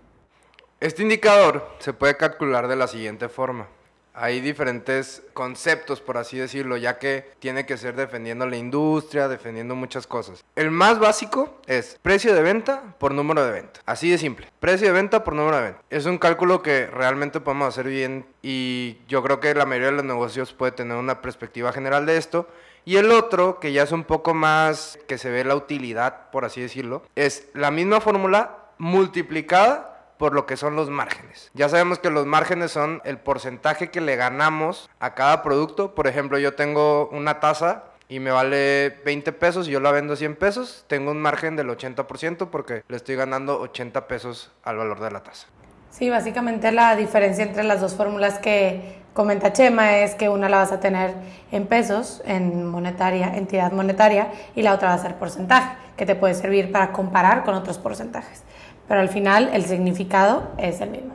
Este 0.80 1.04
indicador 1.04 1.70
se 1.80 1.94
puede 1.94 2.16
calcular 2.16 2.68
de 2.68 2.76
la 2.76 2.88
siguiente 2.88 3.28
forma. 3.30 3.68
Hay 4.14 4.42
diferentes 4.42 5.24
conceptos, 5.34 6.02
por 6.02 6.18
así 6.18 6.38
decirlo, 6.38 6.76
ya 6.76 7.00
que 7.00 7.32
tiene 7.40 7.66
que 7.66 7.78
ser 7.78 7.96
defendiendo 7.96 8.46
la 8.46 8.58
industria, 8.58 9.28
defendiendo 9.28 9.76
muchas 9.76 10.06
cosas. 10.06 10.44
El 10.56 10.70
más 10.70 11.00
básico 11.00 11.58
es 11.66 11.98
precio 12.02 12.36
de 12.36 12.42
venta 12.42 12.96
por 13.00 13.14
número 13.14 13.46
de 13.46 13.52
venta. 13.52 13.80
Así 13.86 14.10
de 14.10 14.18
simple. 14.18 14.48
Precio 14.60 14.88
de 14.88 14.94
venta 14.94 15.24
por 15.24 15.34
número 15.34 15.58
de 15.58 15.64
venta. 15.64 15.82
Es 15.90 16.06
un 16.06 16.18
cálculo 16.18 16.62
que 16.62 16.88
realmente 16.88 17.40
podemos 17.40 17.70
hacer 17.70 17.88
bien 17.88 18.26
y 18.42 18.98
yo 19.08 19.24
creo 19.24 19.40
que 19.40 19.56
la 19.56 19.66
mayoría 19.66 19.92
de 19.92 19.98
los 19.98 20.06
negocios 20.06 20.54
puede 20.54 20.74
tener 20.74 20.98
una 20.98 21.22
perspectiva 21.22 21.72
general 21.72 22.06
de 22.06 22.18
esto. 22.18 22.48
Y 22.84 22.98
el 22.98 23.12
otro, 23.12 23.60
que 23.60 23.72
ya 23.72 23.84
es 23.84 23.92
un 23.92 24.04
poco 24.04 24.34
más 24.34 25.00
que 25.08 25.18
se 25.18 25.30
ve 25.30 25.46
la 25.46 25.56
utilidad, 25.56 26.32
por 26.32 26.46
así 26.46 26.62
decirlo, 26.62 27.04
es 27.16 27.48
la 27.54 27.72
misma 27.72 28.02
fórmula 28.02 28.58
multiplicada 28.78 29.91
por 30.22 30.34
lo 30.34 30.46
que 30.46 30.56
son 30.56 30.76
los 30.76 30.92
márgenes. 30.92 31.50
Ya 31.56 31.68
sabemos 31.68 31.98
que 31.98 32.12
los 32.12 32.28
márgenes 32.28 32.70
son 32.70 33.02
el 33.06 33.18
porcentaje 33.18 33.90
que 33.90 34.02
le 34.02 34.16
ganamos 34.16 34.88
a 35.00 35.16
cada 35.16 35.42
producto. 35.42 35.96
Por 35.96 36.06
ejemplo, 36.06 36.38
yo 36.38 36.54
tengo 36.54 37.10
una 37.12 37.40
taza 37.40 37.86
y 38.08 38.20
me 38.20 38.30
vale 38.30 39.00
20 39.04 39.32
pesos 39.32 39.68
y 39.68 39.72
yo 39.72 39.80
la 39.80 39.92
vendo 39.92 40.14
a 40.14 40.16
100 40.16 40.36
pesos, 40.36 40.86
tengo 40.86 41.10
un 41.10 41.20
margen 41.20 41.56
del 41.56 41.70
80% 41.70 42.50
porque 42.52 42.84
le 42.88 42.98
estoy 42.98 43.16
ganando 43.16 43.60
80 43.62 44.08
pesos 44.08 44.52
al 44.64 44.78
valor 44.78 45.00
de 45.00 45.10
la 45.10 45.24
taza. 45.24 45.48
Sí, 45.90 46.12
básicamente 46.12 46.72
la 46.72 46.96
diferencia 46.96 47.44
entre 47.44 47.64
las 47.64 47.82
dos 47.82 47.96
fórmulas 47.96 48.38
que 48.38 49.02
comenta 49.16 49.54
Chema 49.54 49.98
es 49.98 50.14
que 50.14 50.30
una 50.30 50.50
la 50.50 50.58
vas 50.58 50.72
a 50.72 50.80
tener 50.80 51.16
en 51.52 51.66
pesos, 51.66 52.22
en 52.28 52.68
monetaria, 52.68 53.36
entidad 53.36 53.72
monetaria, 53.72 54.28
y 54.56 54.62
la 54.62 54.76
otra 54.76 54.90
va 54.90 54.94
a 54.94 55.00
ser 55.00 55.16
porcentaje, 55.16 55.76
que 55.98 56.06
te 56.06 56.14
puede 56.14 56.36
servir 56.36 56.72
para 56.72 56.92
comparar 56.92 57.44
con 57.44 57.56
otros 57.56 57.80
porcentajes 57.80 58.44
pero 58.92 59.00
al 59.00 59.08
final 59.08 59.50
el 59.54 59.64
significado 59.64 60.52
es 60.58 60.82
el 60.82 60.90
mismo. 60.90 61.14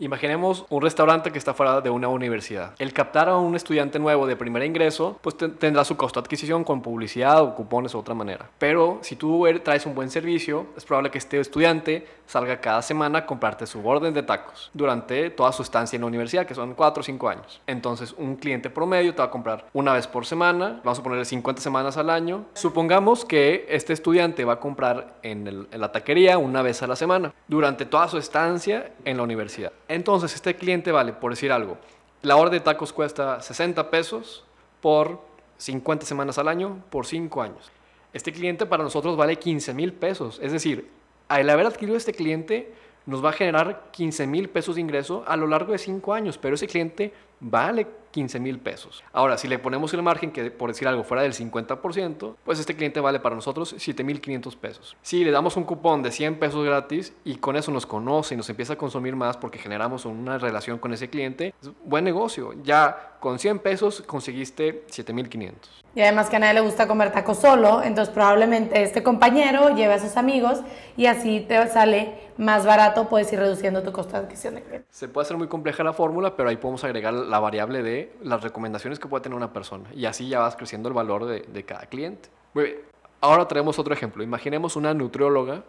Imaginemos 0.00 0.66
un 0.70 0.82
restaurante 0.82 1.30
que 1.30 1.38
está 1.38 1.54
fuera 1.54 1.80
de 1.80 1.88
una 1.88 2.08
universidad. 2.08 2.74
El 2.80 2.92
captar 2.92 3.28
a 3.28 3.36
un 3.36 3.54
estudiante 3.54 4.00
nuevo 4.00 4.26
de 4.26 4.34
primer 4.34 4.64
ingreso, 4.64 5.18
pues 5.22 5.36
tendrá 5.36 5.84
su 5.84 5.96
costo 5.96 6.20
de 6.20 6.24
adquisición 6.24 6.64
con 6.64 6.82
publicidad 6.82 7.42
o 7.42 7.54
cupones 7.54 7.94
o 7.94 8.00
otra 8.00 8.14
manera. 8.14 8.50
Pero 8.58 8.98
si 9.02 9.14
tú 9.14 9.46
er, 9.46 9.60
traes 9.60 9.86
un 9.86 9.94
buen 9.94 10.10
servicio, 10.10 10.66
es 10.76 10.84
probable 10.84 11.12
que 11.12 11.18
este 11.18 11.38
estudiante 11.38 12.08
salga 12.26 12.60
cada 12.60 12.82
semana 12.82 13.20
a 13.20 13.26
comprarte 13.26 13.66
su 13.66 13.86
orden 13.86 14.12
de 14.12 14.24
tacos 14.24 14.70
durante 14.74 15.30
toda 15.30 15.52
su 15.52 15.62
estancia 15.62 15.96
en 15.96 16.00
la 16.00 16.08
universidad, 16.08 16.44
que 16.44 16.54
son 16.54 16.74
4 16.74 17.00
o 17.00 17.04
5 17.04 17.28
años. 17.28 17.60
Entonces, 17.66 18.14
un 18.18 18.34
cliente 18.34 18.70
promedio 18.70 19.12
te 19.12 19.18
va 19.18 19.26
a 19.26 19.30
comprar 19.30 19.66
una 19.72 19.92
vez 19.92 20.08
por 20.08 20.26
semana, 20.26 20.80
vamos 20.82 20.98
a 20.98 21.02
ponerle 21.04 21.24
50 21.24 21.62
semanas 21.62 21.96
al 21.96 22.10
año. 22.10 22.46
Supongamos 22.54 23.24
que 23.24 23.66
este 23.68 23.92
estudiante 23.92 24.44
va 24.44 24.54
a 24.54 24.60
comprar 24.60 25.18
en, 25.22 25.46
en 25.46 25.80
la 25.80 25.92
taquería 25.92 26.36
una 26.38 26.62
vez 26.62 26.82
a 26.82 26.88
la 26.88 26.96
semana 26.96 27.32
durante 27.46 27.86
toda 27.86 28.08
su 28.08 28.18
estancia 28.18 28.92
en 29.04 29.18
la 29.18 29.22
universidad. 29.22 29.72
Entonces, 29.88 30.34
este 30.34 30.56
cliente 30.56 30.92
vale, 30.92 31.12
por 31.12 31.32
decir 31.32 31.52
algo, 31.52 31.78
la 32.22 32.36
orden 32.36 32.52
de 32.52 32.60
tacos 32.60 32.92
cuesta 32.92 33.40
60 33.40 33.90
pesos 33.90 34.44
por 34.80 35.20
50 35.58 36.06
semanas 36.06 36.38
al 36.38 36.48
año 36.48 36.82
por 36.90 37.06
5 37.06 37.42
años. 37.42 37.70
Este 38.12 38.32
cliente 38.32 38.66
para 38.66 38.82
nosotros 38.82 39.16
vale 39.16 39.36
15 39.36 39.74
mil 39.74 39.92
pesos. 39.92 40.38
Es 40.42 40.52
decir, 40.52 40.90
al 41.28 41.48
haber 41.50 41.66
adquirido 41.66 41.96
este 41.96 42.12
cliente, 42.12 42.72
nos 43.06 43.24
va 43.24 43.30
a 43.30 43.32
generar 43.32 43.90
15 43.90 44.26
mil 44.26 44.48
pesos 44.48 44.76
de 44.76 44.80
ingreso 44.80 45.24
a 45.26 45.36
lo 45.36 45.46
largo 45.46 45.72
de 45.72 45.78
5 45.78 46.14
años, 46.14 46.38
pero 46.38 46.54
ese 46.54 46.66
cliente 46.66 47.12
vale 47.40 47.86
15 48.10 48.38
mil 48.38 48.58
pesos. 48.60 49.02
Ahora, 49.12 49.36
si 49.36 49.48
le 49.48 49.58
ponemos 49.58 49.92
el 49.92 50.02
margen 50.02 50.30
que, 50.30 50.50
por 50.50 50.70
decir 50.70 50.86
algo, 50.86 51.02
fuera 51.02 51.22
del 51.22 51.32
50%, 51.32 52.36
pues 52.44 52.60
este 52.60 52.76
cliente 52.76 53.00
vale 53.00 53.18
para 53.18 53.34
nosotros 53.34 53.74
7 53.76 54.04
mil 54.04 54.20
500 54.20 54.56
pesos. 54.56 54.96
Si 55.02 55.24
le 55.24 55.32
damos 55.32 55.56
un 55.56 55.64
cupón 55.64 56.02
de 56.02 56.12
100 56.12 56.38
pesos 56.38 56.64
gratis 56.64 57.12
y 57.24 57.36
con 57.36 57.56
eso 57.56 57.72
nos 57.72 57.86
conoce 57.86 58.34
y 58.34 58.36
nos 58.36 58.48
empieza 58.48 58.74
a 58.74 58.76
consumir 58.76 59.16
más 59.16 59.36
porque 59.36 59.58
generamos 59.58 60.04
una 60.04 60.38
relación 60.38 60.78
con 60.78 60.92
ese 60.92 61.10
cliente, 61.10 61.54
buen 61.84 62.04
negocio. 62.04 62.54
Ya 62.62 63.16
con 63.18 63.38
100 63.38 63.58
pesos 63.58 64.02
conseguiste 64.02 64.84
7 64.86 65.12
mil 65.12 65.28
500. 65.28 65.84
Y 65.96 66.00
además 66.00 66.28
que 66.28 66.36
a 66.36 66.38
nadie 66.38 66.54
le 66.54 66.60
gusta 66.60 66.86
comer 66.86 67.12
tacos 67.12 67.38
solo, 67.38 67.82
entonces 67.82 68.12
probablemente 68.14 68.82
este 68.82 69.02
compañero 69.02 69.74
lleve 69.74 69.94
a 69.94 69.98
sus 69.98 70.16
amigos 70.16 70.60
y 70.96 71.06
así 71.06 71.40
te 71.40 71.66
sale 71.68 72.23
más 72.36 72.66
barato 72.66 73.08
puedes 73.08 73.32
ir 73.32 73.38
reduciendo 73.38 73.82
tu 73.82 73.92
costo 73.92 74.12
de 74.12 74.18
adquisición 74.24 74.54
de 74.56 74.62
clientes. 74.62 74.96
Se 74.96 75.08
puede 75.08 75.24
hacer 75.24 75.36
muy 75.36 75.48
compleja 75.48 75.82
la 75.84 75.92
fórmula, 75.92 76.36
pero 76.36 76.48
ahí 76.48 76.56
podemos 76.56 76.84
agregar 76.84 77.12
la 77.14 77.38
variable 77.40 77.82
de 77.82 78.12
las 78.22 78.42
recomendaciones 78.42 78.98
que 78.98 79.08
puede 79.08 79.22
tener 79.22 79.36
una 79.36 79.52
persona. 79.52 79.88
Y 79.94 80.06
así 80.06 80.28
ya 80.28 80.40
vas 80.40 80.56
creciendo 80.56 80.88
el 80.88 80.94
valor 80.94 81.26
de, 81.26 81.40
de 81.40 81.64
cada 81.64 81.86
cliente. 81.86 82.28
Muy 82.54 82.64
bien. 82.64 82.76
Ahora 83.20 83.48
traemos 83.48 83.78
otro 83.78 83.94
ejemplo. 83.94 84.22
Imaginemos 84.22 84.76
una 84.76 84.92
nutrióloga 84.92 85.62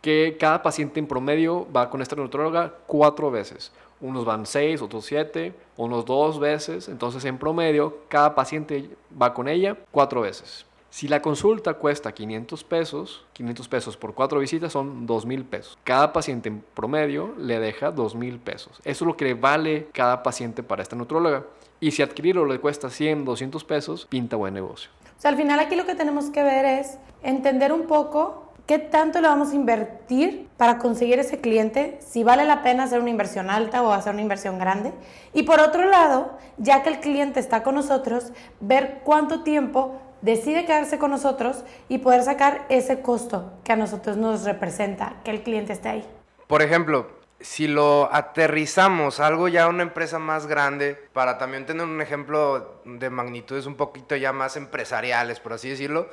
que 0.00 0.36
cada 0.38 0.62
paciente 0.62 1.00
en 1.00 1.06
promedio 1.06 1.66
va 1.72 1.90
con 1.90 2.00
esta 2.00 2.16
nutrióloga 2.16 2.72
cuatro 2.86 3.30
veces. 3.30 3.72
Unos 4.00 4.24
van 4.24 4.46
seis, 4.46 4.80
otros 4.82 5.04
siete, 5.04 5.54
unos 5.76 6.04
dos 6.04 6.38
veces. 6.38 6.88
Entonces, 6.88 7.24
en 7.24 7.38
promedio, 7.38 7.98
cada 8.08 8.34
paciente 8.34 8.88
va 9.20 9.34
con 9.34 9.48
ella 9.48 9.76
cuatro 9.90 10.20
veces. 10.20 10.64
Si 10.96 11.08
la 11.08 11.20
consulta 11.20 11.74
cuesta 11.74 12.12
500 12.12 12.64
pesos, 12.64 13.26
500 13.34 13.68
pesos 13.68 13.96
por 13.98 14.14
cuatro 14.14 14.40
visitas 14.40 14.72
son 14.72 15.04
2 15.04 15.26
mil 15.26 15.44
pesos. 15.44 15.76
Cada 15.84 16.14
paciente 16.14 16.48
en 16.48 16.64
promedio 16.72 17.34
le 17.36 17.60
deja 17.60 17.90
2 17.90 18.14
mil 18.14 18.38
pesos. 18.38 18.80
Eso 18.82 19.04
es 19.04 19.06
lo 19.06 19.14
que 19.14 19.34
vale 19.34 19.90
cada 19.92 20.22
paciente 20.22 20.62
para 20.62 20.82
esta 20.82 20.96
nutróloga. 20.96 21.44
Y 21.80 21.90
si 21.90 22.00
adquirirlo 22.00 22.46
le 22.46 22.60
cuesta 22.60 22.88
100, 22.88 23.26
200 23.26 23.62
pesos, 23.64 24.06
pinta 24.06 24.36
buen 24.36 24.54
negocio. 24.54 24.88
O 25.18 25.20
sea, 25.20 25.30
al 25.30 25.36
final 25.36 25.60
aquí 25.60 25.76
lo 25.76 25.84
que 25.84 25.94
tenemos 25.94 26.30
que 26.30 26.42
ver 26.42 26.64
es 26.64 26.96
entender 27.22 27.74
un 27.74 27.82
poco 27.82 28.54
qué 28.66 28.78
tanto 28.78 29.20
le 29.20 29.28
vamos 29.28 29.50
a 29.50 29.54
invertir 29.54 30.48
para 30.56 30.78
conseguir 30.78 31.18
ese 31.18 31.42
cliente, 31.42 31.98
si 32.00 32.24
vale 32.24 32.46
la 32.46 32.62
pena 32.62 32.84
hacer 32.84 33.00
una 33.00 33.10
inversión 33.10 33.50
alta 33.50 33.82
o 33.82 33.92
hacer 33.92 34.14
una 34.14 34.22
inversión 34.22 34.58
grande. 34.58 34.94
Y 35.34 35.42
por 35.42 35.60
otro 35.60 35.84
lado, 35.84 36.38
ya 36.56 36.82
que 36.82 36.88
el 36.88 37.00
cliente 37.00 37.38
está 37.38 37.62
con 37.62 37.74
nosotros, 37.74 38.32
ver 38.60 39.02
cuánto 39.04 39.42
tiempo 39.42 40.00
decide 40.22 40.64
quedarse 40.64 40.98
con 40.98 41.10
nosotros 41.10 41.64
y 41.88 41.98
poder 41.98 42.22
sacar 42.22 42.66
ese 42.68 43.00
costo 43.00 43.52
que 43.64 43.72
a 43.72 43.76
nosotros 43.76 44.16
nos 44.16 44.44
representa 44.44 45.16
que 45.24 45.30
el 45.30 45.42
cliente 45.42 45.72
esté 45.72 45.88
ahí. 45.88 46.04
Por 46.46 46.62
ejemplo, 46.62 47.08
si 47.40 47.68
lo 47.68 48.12
aterrizamos 48.12 49.20
algo 49.20 49.48
ya 49.48 49.68
una 49.68 49.82
empresa 49.82 50.18
más 50.18 50.46
grande, 50.46 50.94
para 51.12 51.38
también 51.38 51.66
tener 51.66 51.84
un 51.84 52.00
ejemplo 52.00 52.80
de 52.84 53.10
magnitudes 53.10 53.66
un 53.66 53.76
poquito 53.76 54.16
ya 54.16 54.32
más 54.32 54.56
empresariales, 54.56 55.40
por 55.40 55.52
así 55.52 55.68
decirlo, 55.68 56.08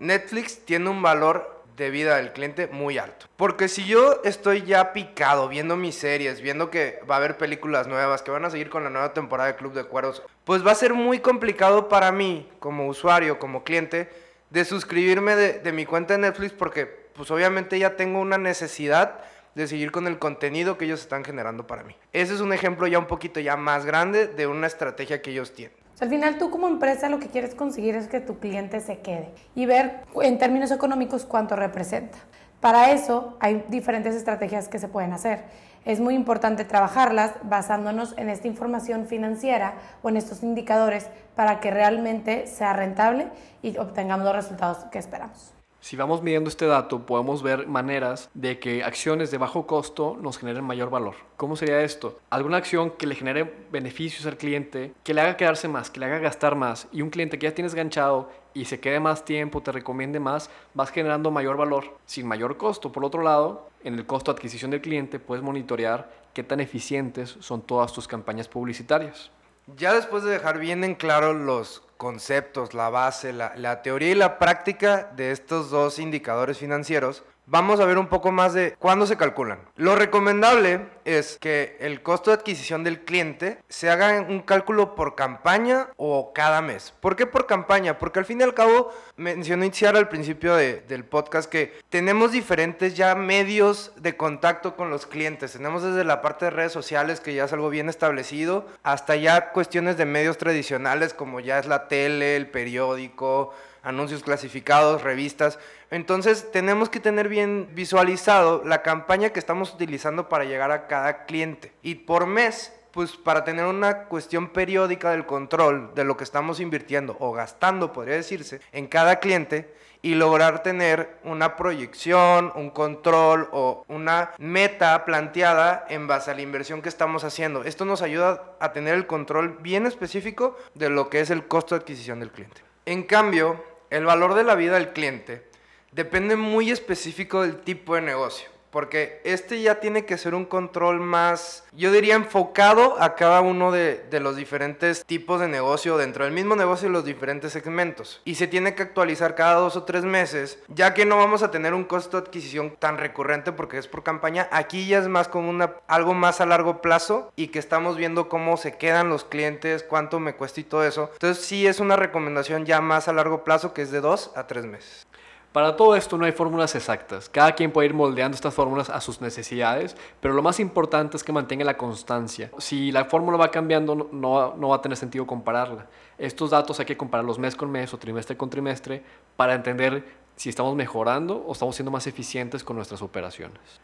Netflix 0.00 0.64
tiene 0.64 0.88
un 0.88 1.02
valor 1.02 1.62
de 1.76 1.90
vida 1.90 2.16
del 2.16 2.32
cliente 2.32 2.66
muy 2.68 2.96
alto. 2.96 3.26
Porque 3.36 3.68
si 3.68 3.84
yo 3.84 4.20
estoy 4.24 4.62
ya 4.62 4.94
picado 4.94 5.46
viendo 5.48 5.76
mis 5.76 5.94
series, 5.94 6.40
viendo 6.40 6.70
que 6.70 7.00
va 7.08 7.16
a 7.16 7.18
haber 7.18 7.36
películas 7.36 7.86
nuevas, 7.86 8.22
que 8.22 8.30
van 8.30 8.46
a 8.46 8.50
seguir 8.50 8.70
con 8.70 8.82
la 8.82 8.88
nueva 8.90 9.12
temporada 9.12 9.50
de 9.50 9.56
Club 9.56 9.74
de 9.74 9.84
Cueros, 9.84 10.22
pues 10.44 10.66
va 10.66 10.72
a 10.72 10.74
ser 10.74 10.94
muy 10.94 11.20
complicado 11.20 11.90
para 11.90 12.12
mí, 12.12 12.48
como 12.60 12.88
usuario, 12.88 13.38
como 13.38 13.62
cliente, 13.62 14.08
de 14.48 14.64
suscribirme 14.64 15.36
de, 15.36 15.58
de 15.58 15.72
mi 15.72 15.84
cuenta 15.84 16.14
de 16.14 16.20
Netflix 16.20 16.52
porque 16.52 16.86
pues 16.86 17.30
obviamente 17.30 17.78
ya 17.78 17.96
tengo 17.96 18.20
una 18.20 18.38
necesidad 18.38 19.20
de 19.54 19.66
seguir 19.66 19.90
con 19.92 20.06
el 20.06 20.18
contenido 20.18 20.78
que 20.78 20.86
ellos 20.86 21.00
están 21.00 21.24
generando 21.24 21.66
para 21.66 21.82
mí. 21.82 21.94
Ese 22.14 22.34
es 22.34 22.40
un 22.40 22.54
ejemplo 22.54 22.86
ya 22.86 22.98
un 22.98 23.06
poquito 23.06 23.40
ya 23.40 23.56
más 23.56 23.84
grande 23.84 24.28
de 24.28 24.46
una 24.46 24.66
estrategia 24.66 25.20
que 25.20 25.30
ellos 25.30 25.52
tienen. 25.52 25.79
Al 26.00 26.08
final 26.08 26.38
tú 26.38 26.50
como 26.50 26.66
empresa 26.66 27.08
lo 27.08 27.20
que 27.20 27.28
quieres 27.28 27.54
conseguir 27.54 27.94
es 27.94 28.08
que 28.08 28.20
tu 28.20 28.38
cliente 28.38 28.80
se 28.80 28.98
quede 28.98 29.32
y 29.54 29.66
ver 29.66 30.00
en 30.22 30.38
términos 30.38 30.70
económicos 30.70 31.26
cuánto 31.26 31.56
representa. 31.56 32.18
Para 32.60 32.90
eso 32.90 33.36
hay 33.40 33.64
diferentes 33.68 34.14
estrategias 34.14 34.68
que 34.68 34.78
se 34.78 34.88
pueden 34.88 35.12
hacer. 35.12 35.44
Es 35.84 36.00
muy 36.00 36.14
importante 36.14 36.64
trabajarlas 36.64 37.32
basándonos 37.42 38.14
en 38.18 38.28
esta 38.28 38.48
información 38.48 39.06
financiera 39.06 39.74
o 40.02 40.08
en 40.08 40.16
estos 40.16 40.42
indicadores 40.42 41.08
para 41.34 41.60
que 41.60 41.70
realmente 41.70 42.46
sea 42.46 42.72
rentable 42.72 43.28
y 43.62 43.76
obtengamos 43.78 44.26
los 44.26 44.36
resultados 44.36 44.78
que 44.90 44.98
esperamos. 44.98 45.59
Si 45.80 45.96
vamos 45.96 46.22
midiendo 46.22 46.50
este 46.50 46.66
dato, 46.66 47.06
podemos 47.06 47.42
ver 47.42 47.66
maneras 47.66 48.28
de 48.34 48.58
que 48.58 48.84
acciones 48.84 49.30
de 49.30 49.38
bajo 49.38 49.66
costo 49.66 50.18
nos 50.20 50.36
generen 50.36 50.62
mayor 50.62 50.90
valor. 50.90 51.14
¿Cómo 51.38 51.56
sería 51.56 51.80
esto? 51.80 52.18
Alguna 52.28 52.58
acción 52.58 52.90
que 52.90 53.06
le 53.06 53.14
genere 53.14 53.50
beneficios 53.72 54.26
al 54.26 54.36
cliente, 54.36 54.92
que 55.02 55.14
le 55.14 55.22
haga 55.22 55.38
quedarse 55.38 55.68
más, 55.68 55.90
que 55.90 55.98
le 55.98 56.06
haga 56.06 56.18
gastar 56.18 56.54
más, 56.54 56.86
y 56.92 57.00
un 57.00 57.08
cliente 57.08 57.38
que 57.38 57.46
ya 57.46 57.54
tienes 57.54 57.74
ganchado 57.74 58.30
y 58.52 58.66
se 58.66 58.78
quede 58.78 59.00
más 59.00 59.24
tiempo, 59.24 59.62
te 59.62 59.72
recomiende 59.72 60.20
más, 60.20 60.50
vas 60.74 60.90
generando 60.90 61.30
mayor 61.30 61.56
valor 61.56 61.96
sin 62.04 62.28
mayor 62.28 62.58
costo. 62.58 62.92
Por 62.92 63.04
otro 63.04 63.22
lado, 63.22 63.70
en 63.82 63.94
el 63.94 64.04
costo 64.04 64.30
adquisición 64.30 64.70
del 64.70 64.82
cliente 64.82 65.18
puedes 65.18 65.42
monitorear 65.42 66.12
qué 66.34 66.42
tan 66.42 66.60
eficientes 66.60 67.36
son 67.40 67.62
todas 67.62 67.94
tus 67.94 68.06
campañas 68.06 68.48
publicitarias. 68.48 69.30
Ya 69.76 69.94
después 69.94 70.24
de 70.24 70.30
dejar 70.30 70.58
bien 70.58 70.84
en 70.84 70.94
claro 70.94 71.32
los 71.32 71.82
conceptos, 72.00 72.72
la 72.72 72.88
base, 72.88 73.34
la, 73.34 73.52
la, 73.56 73.82
teoría 73.82 74.10
y 74.10 74.14
la 74.14 74.38
práctica 74.38 75.12
de 75.14 75.32
estos 75.32 75.68
dos 75.68 75.98
indicadores 75.98 76.56
financieros, 76.56 77.24
vamos 77.50 77.80
a 77.80 77.84
ver 77.84 77.98
un 77.98 78.06
poco 78.06 78.30
más 78.30 78.54
de 78.54 78.76
cuándo 78.78 79.06
se 79.06 79.16
calculan. 79.16 79.58
Lo 79.76 79.96
recomendable 79.96 80.86
es 81.04 81.36
que 81.40 81.76
el 81.80 82.00
costo 82.00 82.30
de 82.30 82.36
adquisición 82.36 82.84
del 82.84 83.04
cliente 83.04 83.58
se 83.68 83.90
haga 83.90 84.20
un 84.20 84.40
cálculo 84.40 84.94
por 84.94 85.16
campaña 85.16 85.88
o 85.96 86.32
cada 86.32 86.62
mes. 86.62 86.94
¿Por 87.00 87.16
qué 87.16 87.26
por 87.26 87.46
campaña? 87.46 87.98
Porque 87.98 88.20
al 88.20 88.24
fin 88.24 88.40
y 88.40 88.44
al 88.44 88.54
cabo, 88.54 88.92
mencionó 89.16 89.64
iniciar 89.64 89.96
al 89.96 90.08
principio 90.08 90.54
de, 90.54 90.82
del 90.82 91.04
podcast 91.04 91.50
que 91.50 91.74
tenemos 91.88 92.30
diferentes 92.30 92.94
ya 92.94 93.14
medios 93.16 93.92
de 93.96 94.16
contacto 94.16 94.76
con 94.76 94.90
los 94.90 95.06
clientes. 95.06 95.52
Tenemos 95.52 95.82
desde 95.82 96.04
la 96.04 96.22
parte 96.22 96.44
de 96.44 96.50
redes 96.52 96.72
sociales, 96.72 97.20
que 97.20 97.34
ya 97.34 97.44
es 97.44 97.52
algo 97.52 97.68
bien 97.68 97.88
establecido, 97.88 98.66
hasta 98.84 99.16
ya 99.16 99.50
cuestiones 99.50 99.96
de 99.96 100.06
medios 100.06 100.38
tradicionales 100.38 101.14
como 101.14 101.40
ya 101.40 101.58
es 101.58 101.66
la 101.66 101.88
tele, 101.88 102.36
el 102.36 102.48
periódico, 102.48 103.52
anuncios 103.82 104.22
clasificados, 104.22 105.02
revistas. 105.02 105.58
Entonces 105.90 106.50
tenemos 106.52 106.88
que 106.88 107.00
tener 107.00 107.28
bien 107.28 107.68
visualizado 107.72 108.62
la 108.64 108.82
campaña 108.82 109.30
que 109.30 109.40
estamos 109.40 109.74
utilizando 109.74 110.28
para 110.28 110.44
llegar 110.44 110.70
a 110.70 110.86
cada 110.86 111.24
cliente. 111.24 111.72
Y 111.82 111.96
por 111.96 112.26
mes, 112.26 112.72
pues 112.92 113.16
para 113.16 113.44
tener 113.44 113.66
una 113.66 114.04
cuestión 114.04 114.48
periódica 114.48 115.10
del 115.10 115.26
control 115.26 115.94
de 115.94 116.04
lo 116.04 116.16
que 116.16 116.24
estamos 116.24 116.60
invirtiendo 116.60 117.16
o 117.20 117.32
gastando, 117.32 117.92
podría 117.92 118.16
decirse, 118.16 118.60
en 118.72 118.86
cada 118.86 119.20
cliente 119.20 119.72
y 120.02 120.14
lograr 120.14 120.62
tener 120.62 121.18
una 121.24 121.56
proyección, 121.56 122.52
un 122.54 122.70
control 122.70 123.48
o 123.52 123.84
una 123.88 124.30
meta 124.38 125.04
planteada 125.04 125.84
en 125.88 126.06
base 126.06 126.30
a 126.30 126.34
la 126.34 126.42
inversión 126.42 126.80
que 126.80 126.88
estamos 126.88 127.24
haciendo. 127.24 127.64
Esto 127.64 127.84
nos 127.84 128.02
ayuda 128.02 128.56
a 128.60 128.72
tener 128.72 128.94
el 128.94 129.06
control 129.06 129.58
bien 129.60 129.86
específico 129.86 130.56
de 130.74 130.88
lo 130.88 131.10
que 131.10 131.20
es 131.20 131.30
el 131.30 131.46
costo 131.46 131.74
de 131.74 131.82
adquisición 131.82 132.20
del 132.20 132.30
cliente. 132.30 132.62
En 132.86 133.02
cambio, 133.02 133.62
el 133.90 134.04
valor 134.04 134.34
de 134.34 134.44
la 134.44 134.54
vida 134.54 134.74
del 134.74 134.92
cliente 134.92 135.44
depende 135.92 136.36
muy 136.36 136.70
específico 136.70 137.42
del 137.42 137.60
tipo 137.60 137.94
de 137.94 138.02
negocio. 138.02 138.48
Porque 138.70 139.20
este 139.24 139.60
ya 139.60 139.80
tiene 139.80 140.04
que 140.04 140.18
ser 140.18 140.34
un 140.34 140.44
control 140.44 141.00
más, 141.00 141.64
yo 141.72 141.90
diría, 141.92 142.14
enfocado 142.14 143.00
a 143.00 143.14
cada 143.14 143.40
uno 143.40 143.72
de, 143.72 144.06
los 144.20 144.36
diferentes 144.36 145.04
tipos 145.04 145.40
de 145.40 145.48
negocio 145.48 145.96
dentro 145.96 146.24
del 146.24 146.34
mismo 146.34 146.56
negocio 146.56 146.88
y 146.88 146.92
los 146.92 147.04
diferentes 147.04 147.52
segmentos. 147.52 148.20
Y 148.24 148.34
se 148.34 148.46
tiene 148.46 148.74
que 148.74 148.82
actualizar 148.82 149.34
cada 149.34 149.54
dos 149.54 149.76
o 149.76 149.84
tres 149.84 150.04
meses, 150.04 150.58
ya 150.68 150.94
que 150.94 151.06
no 151.06 151.16
vamos 151.16 151.42
a 151.42 151.50
tener 151.50 151.74
un 151.74 151.84
costo 151.84 152.20
de 152.20 152.26
adquisición 152.26 152.76
tan 152.78 152.98
recurrente 152.98 153.52
porque 153.52 153.78
es 153.78 153.88
por 153.88 154.02
campaña. 154.02 154.48
Aquí 154.52 154.86
ya 154.86 154.98
es 154.98 155.08
más 155.08 155.28
como 155.28 155.48
una, 155.50 155.74
algo 155.86 156.14
más 156.14 156.40
a 156.40 156.46
largo 156.46 156.82
plazo 156.82 157.32
y 157.36 157.48
que 157.48 157.58
estamos 157.58 157.96
viendo 157.96 158.28
cómo 158.28 158.56
se 158.56 158.76
quedan 158.76 159.08
los 159.08 159.24
clientes, 159.24 159.82
cuánto 159.82 160.20
me 160.20 160.34
cuesta 160.34 160.60
y 160.60 160.64
todo 160.64 160.84
eso. 160.84 161.10
Entonces 161.14 161.44
sí 161.44 161.66
es 161.66 161.80
una 161.80 161.96
recomendación 161.96 162.66
ya 162.66 162.80
más 162.80 163.08
a 163.08 163.12
largo 163.12 163.44
plazo 163.44 163.74
que 163.74 163.82
es 163.82 163.90
de 163.90 164.00
dos 164.00 164.32
a 164.36 164.46
tres 164.46 164.64
meses. 164.66 165.06
Para 165.52 165.74
todo 165.74 165.96
esto 165.96 166.16
no 166.16 166.24
hay 166.24 166.30
fórmulas 166.30 166.76
exactas. 166.76 167.28
Cada 167.28 167.56
quien 167.56 167.72
puede 167.72 167.88
ir 167.88 167.94
moldeando 167.94 168.36
estas 168.36 168.54
fórmulas 168.54 168.88
a 168.88 169.00
sus 169.00 169.20
necesidades, 169.20 169.96
pero 170.20 170.32
lo 170.32 170.42
más 170.42 170.60
importante 170.60 171.16
es 171.16 171.24
que 171.24 171.32
mantenga 171.32 171.64
la 171.64 171.76
constancia. 171.76 172.52
Si 172.58 172.92
la 172.92 173.06
fórmula 173.06 173.36
va 173.36 173.50
cambiando, 173.50 174.08
no, 174.12 174.54
no 174.54 174.68
va 174.68 174.76
a 174.76 174.80
tener 174.80 174.96
sentido 174.96 175.26
compararla. 175.26 175.88
Estos 176.18 176.50
datos 176.50 176.78
hay 176.78 176.86
que 176.86 176.96
compararlos 176.96 177.40
mes 177.40 177.56
con 177.56 177.68
mes 177.68 177.92
o 177.92 177.98
trimestre 177.98 178.36
con 178.36 178.48
trimestre 178.48 179.02
para 179.36 179.54
entender 179.54 180.04
si 180.36 180.48
estamos 180.48 180.76
mejorando 180.76 181.44
o 181.44 181.50
estamos 181.52 181.74
siendo 181.74 181.90
más 181.90 182.06
eficientes 182.06 182.62
con 182.62 182.76
nuestras 182.76 183.02
operaciones. 183.02 183.80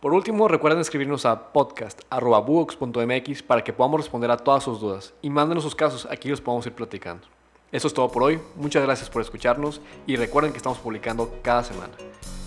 Por 0.00 0.12
último, 0.12 0.48
recuerden 0.48 0.80
escribirnos 0.80 1.24
a 1.24 1.52
podcast.buox.mx 1.52 3.42
para 3.44 3.62
que 3.62 3.72
podamos 3.72 4.00
responder 4.00 4.30
a 4.32 4.36
todas 4.36 4.64
sus 4.64 4.80
dudas 4.80 5.14
y 5.22 5.30
mándenos 5.30 5.62
sus 5.62 5.76
casos, 5.76 6.06
aquí 6.10 6.28
los 6.28 6.40
podemos 6.40 6.66
ir 6.66 6.74
platicando. 6.74 7.33
Eso 7.74 7.88
es 7.88 7.94
todo 7.94 8.08
por 8.08 8.22
hoy. 8.22 8.38
Muchas 8.54 8.84
gracias 8.84 9.10
por 9.10 9.20
escucharnos 9.20 9.80
y 10.06 10.14
recuerden 10.14 10.52
que 10.52 10.58
estamos 10.58 10.78
publicando 10.78 11.40
cada 11.42 11.64
semana. 11.64 11.92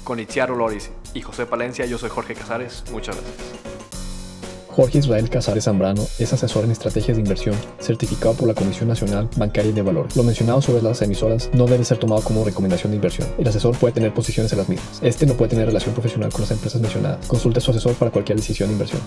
Con 0.06 0.22
Itziar 0.22 0.50
Loris 0.52 0.90
y 1.14 1.22
José 1.22 1.46
Palencia, 1.46 1.86
yo 1.86 1.98
soy 1.98 2.10
Jorge 2.10 2.34
Casares. 2.34 2.86
Muchas 2.94 3.18
gracias. 3.18 3.36
Jorge 4.70 5.00
Israel 5.00 5.30
Casares 5.30 5.66
Zambrano 5.66 6.02
es 6.18 6.32
asesor 6.32 6.64
en 6.64 6.72
estrategias 6.72 7.18
de 7.18 7.24
inversión, 7.24 7.56
certificado 7.78 8.36
por 8.36 8.48
la 8.48 8.54
Comisión 8.54 8.88
Nacional 8.88 9.28
Bancaria 9.36 9.72
y 9.72 9.74
de 9.74 9.82
Valor. 9.82 10.08
Lo 10.16 10.24
mencionado 10.24 10.62
sobre 10.62 10.82
las 10.82 11.02
emisoras 11.02 11.50
no 11.54 11.66
debe 11.66 11.84
ser 11.84 11.98
tomado 11.98 12.22
como 12.22 12.46
recomendación 12.46 12.92
de 12.92 12.96
inversión. 12.96 13.28
El 13.38 13.50
asesor 13.50 13.78
puede 13.78 13.96
tener 13.96 14.14
posiciones 14.14 14.54
en 14.54 14.60
las 14.60 14.70
mismas. 14.70 15.00
Este 15.04 15.26
no 15.26 15.34
puede 15.34 15.50
tener 15.50 15.66
relación 15.66 15.94
profesional 15.94 16.32
con 16.32 16.40
las 16.40 16.52
empresas 16.52 16.80
mencionadas. 16.80 17.28
Consulte 17.28 17.60
a 17.60 17.62
su 17.62 17.72
asesor 17.72 17.96
para 17.96 18.12
cualquier 18.12 18.38
decisión 18.38 18.70
de 18.70 18.74
inversión. 18.76 19.02